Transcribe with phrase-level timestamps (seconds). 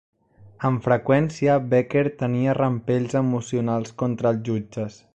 [0.69, 5.03] Amb freqüència, Becker tenia rampells emocionals contra els jutges.